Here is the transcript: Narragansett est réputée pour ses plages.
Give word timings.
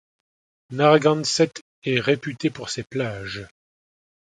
Narragansett 0.71 1.61
est 1.83 1.99
réputée 1.99 2.49
pour 2.49 2.71
ses 2.71 2.81
plages. 2.81 3.45